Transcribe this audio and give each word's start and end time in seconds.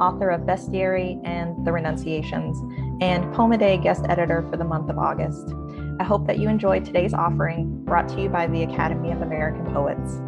author 0.00 0.30
of 0.30 0.42
Bestiary 0.42 1.20
and 1.24 1.64
The 1.66 1.72
Renunciations, 1.72 2.58
and 3.02 3.32
Poem 3.34 3.52
a 3.52 3.58
Day 3.58 3.76
guest 3.76 4.04
editor 4.08 4.46
for 4.50 4.56
the 4.56 4.64
month 4.64 4.90
of 4.90 4.98
August. 4.98 5.54
I 6.00 6.04
hope 6.04 6.26
that 6.26 6.38
you 6.38 6.48
enjoyed 6.48 6.84
today's 6.84 7.12
offering 7.12 7.84
brought 7.84 8.08
to 8.10 8.22
you 8.22 8.28
by 8.28 8.46
the 8.46 8.62
Academy 8.62 9.10
of 9.12 9.22
American 9.22 9.66
Poets. 9.72 10.20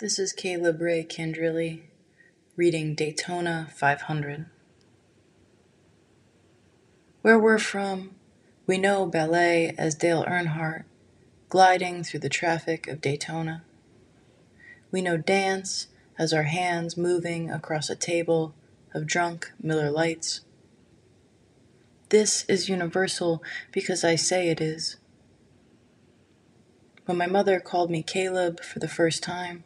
This 0.00 0.18
is 0.18 0.32
Caleb 0.32 0.80
Rae 0.80 1.04
Candrilli 1.04 1.82
reading 2.56 2.94
Daytona 2.94 3.68
500. 3.74 4.46
Where 7.20 7.38
we're 7.38 7.58
from, 7.58 8.14
we 8.66 8.78
know 8.78 9.04
ballet 9.04 9.74
as 9.76 9.94
Dale 9.94 10.24
Earnhardt 10.24 10.84
gliding 11.50 12.02
through 12.02 12.20
the 12.20 12.30
traffic 12.30 12.88
of 12.88 13.02
Daytona. 13.02 13.62
We 14.90 15.02
know 15.02 15.18
dance 15.18 15.88
as 16.18 16.32
our 16.32 16.44
hands 16.44 16.96
moving 16.96 17.50
across 17.50 17.90
a 17.90 17.94
table 17.94 18.54
of 18.94 19.06
drunk 19.06 19.52
Miller 19.62 19.90
Lites. 19.90 20.40
This 22.08 22.46
is 22.46 22.70
universal 22.70 23.42
because 23.70 24.02
I 24.02 24.14
say 24.14 24.48
it 24.48 24.62
is. 24.62 24.96
When 27.04 27.18
my 27.18 27.26
mother 27.26 27.60
called 27.60 27.90
me 27.90 28.02
Caleb 28.02 28.62
for 28.62 28.78
the 28.78 28.88
first 28.88 29.22
time, 29.22 29.64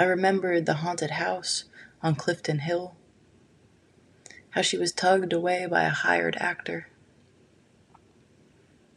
I 0.00 0.04
remembered 0.04 0.64
the 0.64 0.76
haunted 0.76 1.10
house 1.10 1.64
on 2.02 2.14
Clifton 2.14 2.60
Hill, 2.60 2.96
how 4.48 4.62
she 4.62 4.78
was 4.78 4.92
tugged 4.92 5.30
away 5.30 5.66
by 5.66 5.82
a 5.82 5.90
hired 5.90 6.38
actor. 6.40 6.88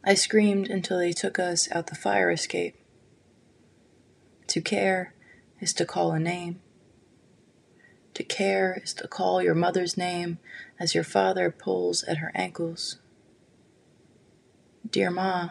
I 0.02 0.14
screamed 0.14 0.70
until 0.70 0.98
they 0.98 1.12
took 1.12 1.38
us 1.38 1.70
out 1.70 1.88
the 1.88 1.94
fire 1.94 2.30
escape. 2.30 2.76
To 4.46 4.62
care 4.62 5.12
is 5.60 5.74
to 5.74 5.84
call 5.84 6.12
a 6.12 6.18
name. 6.18 6.62
To 8.14 8.24
care 8.24 8.80
is 8.82 8.94
to 8.94 9.06
call 9.06 9.42
your 9.42 9.54
mother's 9.54 9.98
name 9.98 10.38
as 10.80 10.94
your 10.94 11.04
father 11.04 11.50
pulls 11.50 12.02
at 12.04 12.16
her 12.16 12.32
ankles. 12.34 12.96
Dear 14.90 15.10
Ma, 15.10 15.50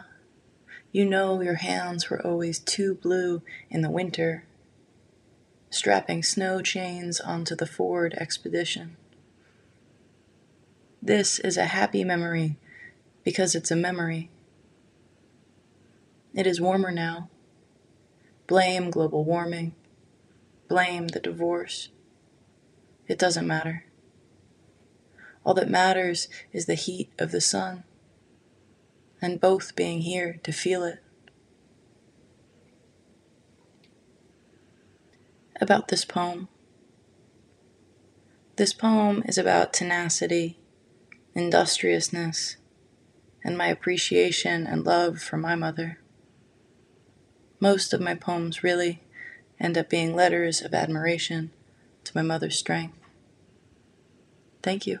you 0.90 1.06
know 1.06 1.40
your 1.40 1.54
hands 1.54 2.10
were 2.10 2.26
always 2.26 2.58
too 2.58 2.96
blue 2.96 3.42
in 3.70 3.82
the 3.82 3.90
winter 3.90 4.46
strapping 5.74 6.22
snow 6.22 6.62
chains 6.62 7.20
onto 7.20 7.54
the 7.56 7.66
Ford 7.66 8.14
expedition. 8.16 8.96
This 11.02 11.38
is 11.38 11.56
a 11.56 11.66
happy 11.66 12.04
memory 12.04 12.56
because 13.24 13.54
it's 13.54 13.70
a 13.70 13.76
memory. 13.76 14.30
It 16.34 16.46
is 16.46 16.60
warmer 16.60 16.90
now. 16.90 17.28
Blame 18.46 18.90
global 18.90 19.24
warming. 19.24 19.74
Blame 20.68 21.08
the 21.08 21.20
divorce. 21.20 21.88
It 23.06 23.18
doesn't 23.18 23.46
matter. 23.46 23.84
All 25.44 25.54
that 25.54 25.68
matters 25.68 26.28
is 26.52 26.66
the 26.66 26.74
heat 26.74 27.10
of 27.18 27.32
the 27.32 27.40
sun 27.40 27.84
and 29.20 29.40
both 29.40 29.76
being 29.76 30.00
here 30.00 30.38
to 30.42 30.52
feel 30.52 30.84
it. 30.84 31.03
About 35.60 35.88
this 35.88 36.04
poem. 36.04 36.48
This 38.56 38.72
poem 38.72 39.22
is 39.26 39.36
about 39.38 39.72
tenacity, 39.72 40.58
industriousness, 41.34 42.56
and 43.42 43.58
my 43.58 43.66
appreciation 43.66 44.66
and 44.66 44.84
love 44.84 45.20
for 45.20 45.36
my 45.36 45.54
mother. 45.54 45.98
Most 47.60 47.92
of 47.92 48.00
my 48.00 48.14
poems 48.14 48.62
really 48.62 49.02
end 49.60 49.76
up 49.76 49.88
being 49.88 50.14
letters 50.14 50.60
of 50.60 50.74
admiration 50.74 51.50
to 52.04 52.12
my 52.14 52.22
mother's 52.22 52.58
strength. 52.58 52.98
Thank 54.62 54.86
you. 54.86 55.00